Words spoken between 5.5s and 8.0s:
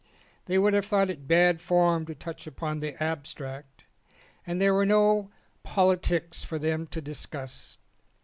politics for them to discuss.